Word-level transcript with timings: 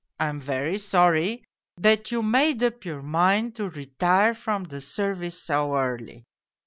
I 0.19 0.29
am 0.29 0.39
very 0.41 0.79
sorry 0.79 1.43
that 1.77 2.09
you 2.11 2.23
made 2.23 2.63
up 2.63 2.85
your 2.85 3.03
mind 3.03 3.55
to 3.57 3.69
retire 3.69 4.33
from 4.33 4.63
the 4.63 4.81
service 4.81 5.39
so 5.43 5.75
early. 5.75 6.25